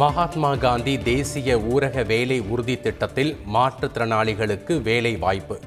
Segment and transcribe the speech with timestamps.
[0.00, 5.60] மகாத்மா காந்தி தேசிய ஊரக வேலை உறுதி திட்டத்தில் மாற்றுத்திறனாளிகளுக்கு வேலை வாய்ப்பு.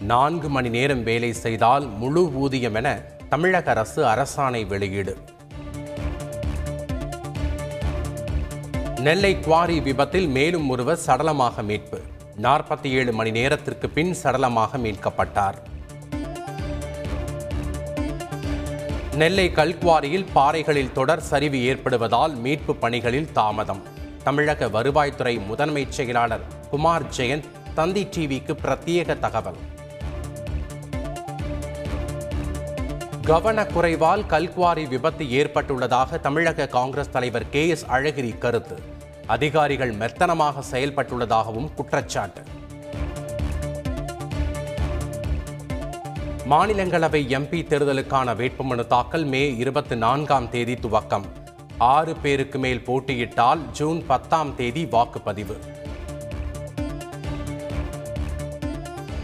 [0.00, 2.88] நான்கு மணி நேரம் வேலை செய்தால் முழு ஊதியம் என
[3.28, 5.16] தமிழக அரசு அரசாணை வெளியீடு.
[9.00, 12.00] நெல்லை குவாரி விபத்தில் மேலும் ஒருவர் சடலமாக மீட்பு.
[12.42, 15.58] நாற்பத்தி ஏழு மணி நேரத்திற்கு பின் சடலமாக மீட்கப்பட்டார்.
[19.20, 23.82] நெல்லை கல்குவாரியில் பாறைகளில் தொடர் சரிவு ஏற்படுவதால் மீட்பு பணிகளில் தாமதம்.
[24.24, 29.56] தமிழக வருவாய்த்துறை முதன்மை செயலாளர் குமார் ஜெயந்த் தந்தி டிவிக்கு பிரத்யேக தகவல்.
[33.26, 38.78] கவனக்குறைவால் கல்குவாரி விபத்து ஏற்பட்டுள்ளதாக தமிழக காங்கிரஸ் தலைவர் கே எஸ் அழகிரி கருத்து.
[39.26, 42.42] அதிகாரிகள் மெத்தனமாக செயல்பட்டுள்ளதாகவும் குற்றச்சாட்டு.
[46.50, 51.24] மாநிலங்களவை எம்பி தேர்தலுக்கான வேட்புமனு தாக்கல் மே இருபத்தி நான்காம் தேதி துவக்கம்.
[51.78, 55.56] ஆறு பேருக்கு மேல் போட்டியிட்டால் ஜூன் பத்தாம் தேதி வாக்குப்பதிவு.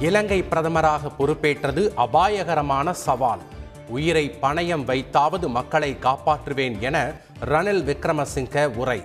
[0.00, 3.40] இலங்கை பிரதமராக பொறுப்பேற்றது அபாயகரமான சவால்.
[3.88, 7.12] உயிரை பணயம் வைத்தாவது மக்களை காப்பாற்றுவேன் என
[7.44, 9.02] ரணில் விக்ரமசிங்க உரை.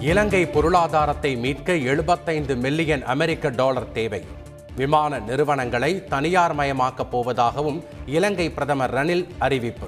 [0.00, 4.24] இலங்கை பொருளாதாரத்தை மீட்க எழுபத்தைந்து மில்லியன் அமெரிக்க டாலர் தேவை.
[4.76, 9.86] விமான நிறுவனங்களை தனியார் மயமாக்கப் போவதாகவும் இலங்கை பிரதமர் ரணில் அறிவிப்பு.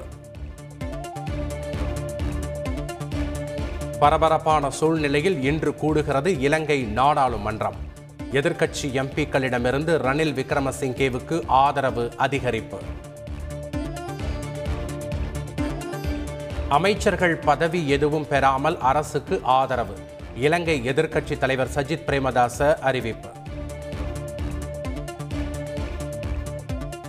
[3.99, 7.75] பரபரப்பான சூழ்நிலையில் இன்று கூடுகிறது இலங்கை நாடாளுமன்றம்.
[8.33, 12.79] எதிர்க்கட்சி எம்பிக்களிடமிருந்து ரணில் விக்ரமசிங்கேவுக்கு ஆதரவு அதிகரிப்பு.
[16.71, 19.95] அமைச்சர்கள் பதவி எதுவும் பெறாமல் அரசுக்கு ஆதரவு.
[20.35, 23.29] இலங்கை எதிர்க்கட்சி தலைவர் சஜித் பிரேமதாச அறிவிப்பு.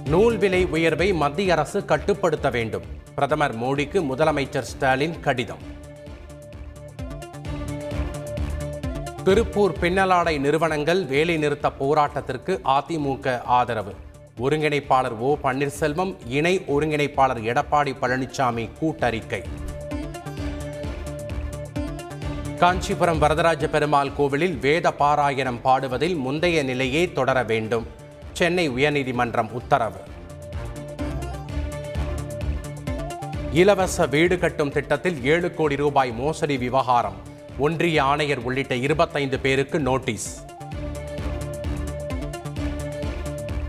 [0.06, 2.84] நூல் விலை உயர்வை மத்திய அரசு கட்டுப்படுத்த வேண்டும்.
[3.16, 5.70] பிரதமர் மோடிக்கு முதலமைச்சர் ஸ்டாலின் கடிதம்.
[9.24, 13.96] திருப்பூர் பின்னலாடை நிறுவனங்கள் வேலைநிறுத்த போராட்டத்திற்கு அதிமுக ஆதரவு.
[14.42, 19.42] ஒருங்கிணைப்பாளர் ஓ பன்னீர்செல்வம் இணை ஒருங்கிணைப்பாளர் எடப்பாடி பழனிசாமி கூட்டறிக்கை.
[22.58, 27.88] காஞ்சிபுரம் வரதராஜ பெருமாள் கோவிலில் வேத பாராயணம் பாடுவதில் முந்தைய நிலையே தொடர வேண்டும்.
[28.34, 30.00] சென்னை உயர்நீதிமன்றம் உத்தரவு.
[33.52, 37.16] இலவச வீடு கட்டும் திட்டத்தில் ஏழு கோடி ரூபாய் மோசடி விவகாரம்.
[37.58, 40.50] ஒன்றிய ஆணையர் உள்ளிட்ட இருபத்தைந்து பேருக்கு நோட்டீஸ்.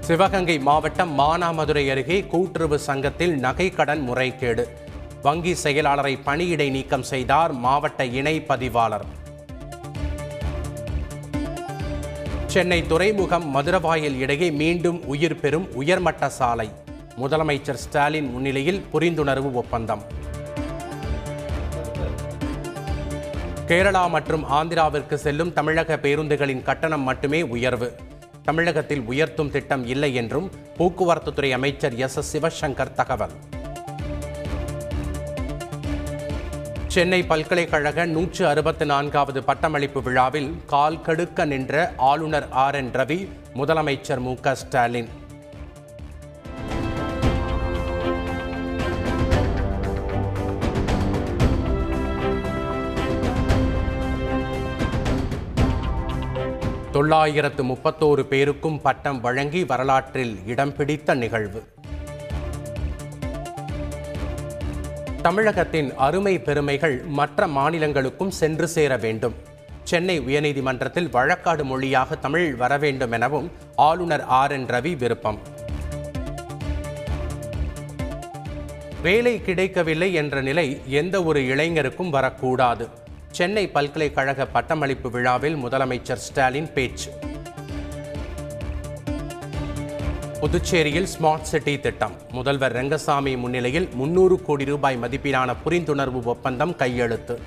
[0.06, 4.64] சிவகங்கை மாவட்டம் மானாமதுரை அருகே கூட்டுறவு சங்கத்தில் நகை கடன் முறைகேடு.
[5.22, 9.04] வங்கி செயலாளரை பணியிடை நீக்கம் செய்தார் மாவட்ட இணை பதிவாளர்.
[12.46, 16.70] சென்னை துறைமுகம் மதுரவாயல் இடையே மீண்டும் உயிர் பெறும் உயர்மட்ட சாலை.
[17.20, 20.02] முதலமைச்சர் ஸ்டாலின் முன்னிலையில் புரிந்துணர்வு ஒப்பந்தம்.
[23.66, 27.90] கேரளா மற்றும் ஆந்திராவிற்கு செல்லும் தமிழக பேருந்துகளின் கட்டணம் மட்டுமே உயர்வு.
[28.44, 33.30] தமிழகத்தில் உயர்த்தும் திட்டம் இல்லை என்றும் போக்குவரத்துத்துறை அமைச்சர் எஸ் எஸ் சிவசங்கர் தகவல்.
[36.86, 44.18] சென்னை பல்கலைக்கழக நூற்று அறுபத்தி நான்காவது பட்டமளிப்பு விழாவில் கால் கடுக்க நின்ற ஆளுநர் ஆர் என் ரவி முதலமைச்சர்
[44.18, 45.08] மு க ஸ்டாலின்.
[57.02, 61.62] தொள்ளாயிரத்து முப்பத்தோரு பேருக்கும் பட்டம் வழங்கி வரலாற்றில் இடம் பிடித்த நிகழ்வு.
[65.22, 69.34] தமிழகத்தின் அருமை பெருமைகள் மற்ற மாநிலங்களுக்கும் சென்று சேர வேண்டும்.
[69.84, 75.38] சென்னை உயர்நீதிமன்றத்தில் வழக்காடு மொழியாக தமிழ் வர வேண்டும் எனவும் ஆளுநர் ஆர் என் ரவி விருப்பம்.
[79.02, 82.88] வேலை கிடைக்கவில்லை என்ற நிலை எந்த ஒரு இளைஞருக்கும் வரக்கூடாது.
[83.32, 87.10] சென்னை பல்கலைக்கழக பட்டமளிப்பு விழாவில் முதலமைச்சர் ஸ்டாலின் பேச்சு.
[90.40, 92.12] புதுச்சேரியில் ஸ்மார்ட் சிட்டி திட்டம்.
[92.30, 97.40] முதல்வர் ரங்கசாமி முன்னிலையில் முன்னூறு கோடி ரூபாய் மதிப்பிலான புரிந்துணர்வு ஒப்பந்தம் கையெழுத்து.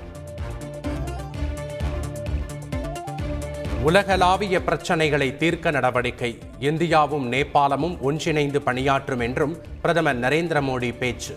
[3.82, 6.38] உலகளாவிய பிரச்சினைகளை தீர்க்க நடவடிக்கை.
[6.60, 11.36] இந்தியாவும் நேபாளமும் ஒன்றிணைந்து பணியாற்றும் என்றும் பிரதமர் நரேந்திர மோடி பேச்சு.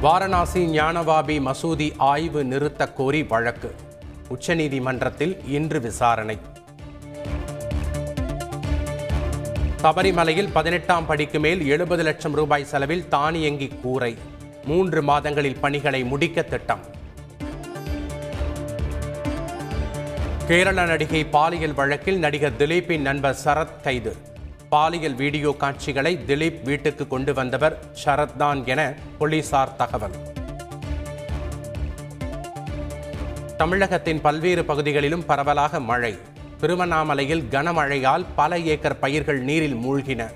[0.00, 3.74] வாரணாசி ஞானவாபி மசூதி ஆய்வு நிறுத்த கோரி வழக்கு.
[4.28, 6.38] உச்சநீதிமன்றத்தில் இன்று விசாரணை.
[9.82, 14.18] சபரிமலையில் பதினெட்டாம் படிக்கு மேல் எழுபது லட்சம் ரூபாய் செலவில் தானியங்கி கூரை.
[14.64, 16.80] மூன்று மாதங்களில் பணிகளை முடிக்க திட்டம்.
[20.46, 24.16] கேரள நடிகை பாலியல் வழக்கில் நடிகர் திலீப்பின் நண்பர் சரத் கைது.
[24.70, 30.14] பாலியல் வீடியோ காட்சிகளை திலீப் வீட்டுக்கு கொண்டு வந்தவர் ஷரத்தான் என போலீசார் தகவல்.
[33.56, 36.18] தமிழகத்தின் பல்வேறு பகுதிகளிலும் பரவலாக மழை.
[36.60, 40.30] திருவண்ணாமலையில் கனமழையால் பல ஏக்கர் பயிர்கள் நீரில் மூழ்கின.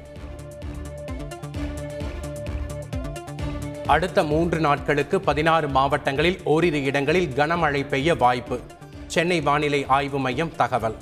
[3.87, 8.61] அடுத்த மூன்று நாட்களுக்கு பதினாறு மாவட்டங்களில் ஓரிரு இடங்களில் கனமழை பெய்ய வாய்ப்பு.
[9.07, 10.95] சென்னை வானிலை ஆய்வு மையம் தகவல்.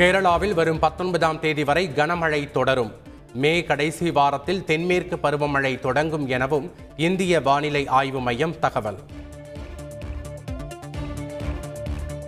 [0.00, 2.92] கேரளாவில் வரும் பத்தொன்பதாம் தேதி வரை கனமழை தொடரும்.
[3.34, 8.98] மே கடைசி வாரத்தில் தென்மேற்கு பருவமழை தொடங்கும் எனவும் இந்திய வானிலை ஆய்வு மையம் தகவல்.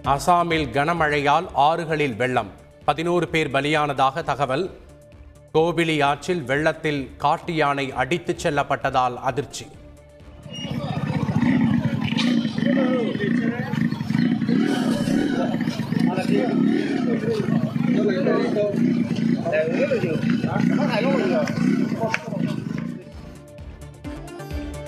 [0.05, 2.51] அசாமில் கனமழையால் ஆறுகளில் வெள்ளம்.
[2.85, 4.71] பதினோரு பேர் பலியானதாக தகவல்.
[5.55, 9.67] கோபிலி ஆற்றில் வெள்ளத்தில் காட்டு யானை அடித்துச் செல்லப்பட்டதால் அதிர்ச்சி.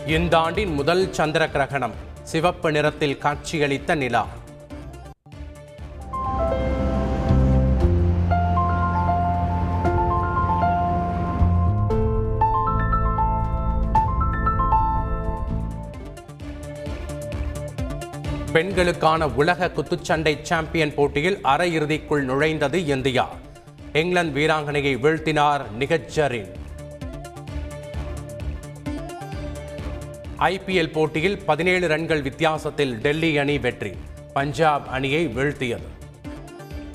[0.07, 1.93] இந்த ஆண்டின் முதல் சந்திர கிரகணம்
[2.23, 4.27] சிவப்பு நிறத்தில் காட்சியளித்த நிலா.
[18.53, 23.29] பெண்களுக்கான உலக குத்துச்சண்டை சாம்பியன் போட்டியில் அரையிறுதிக்குள் நுழைந்தது இந்தியா.
[23.93, 26.63] இங்கிலாந்து வீராங்கனையை வீழ்த்தினார் நிகஜரின்.
[30.39, 33.91] ஐபிஎல் போட்டியில் பதினேழு ரன்கள் வித்தியாசத்தில் டெல்லி அணி வெற்றி.
[34.33, 35.94] பஞ்சாப் அணியை வீழ்த்தியது.